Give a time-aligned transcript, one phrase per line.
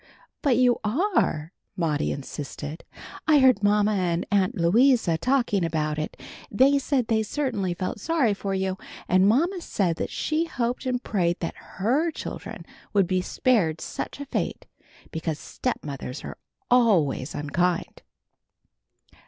[0.41, 2.83] "But you are!" Maudie insisted.
[3.27, 6.19] "I heard mama and Aunt Louisa talking about it.
[6.49, 11.03] They said they certainly felt sorry for you, and mama said that she hoped and
[11.03, 14.65] prayed that her children would be spared such a fate,
[15.11, 16.39] because stepmothers are
[16.71, 18.01] always unkind."